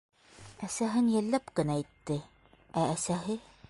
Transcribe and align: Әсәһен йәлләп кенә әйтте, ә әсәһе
Әсәһен 0.67 1.11
йәлләп 1.17 1.55
кенә 1.61 1.77
әйтте, 1.83 2.21
ә 2.85 2.91
әсәһе 2.97 3.43